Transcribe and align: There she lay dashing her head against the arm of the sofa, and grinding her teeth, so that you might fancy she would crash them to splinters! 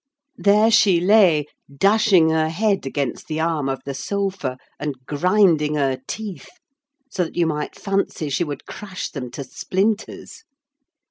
There 0.39 0.71
she 0.71 0.99
lay 0.99 1.45
dashing 1.77 2.31
her 2.31 2.49
head 2.49 2.87
against 2.87 3.27
the 3.27 3.39
arm 3.39 3.69
of 3.69 3.83
the 3.85 3.93
sofa, 3.93 4.57
and 4.79 4.95
grinding 5.05 5.75
her 5.75 5.99
teeth, 6.07 6.49
so 7.11 7.25
that 7.25 7.35
you 7.37 7.45
might 7.45 7.75
fancy 7.77 8.27
she 8.31 8.43
would 8.43 8.65
crash 8.65 9.11
them 9.11 9.29
to 9.29 9.43
splinters! 9.43 10.43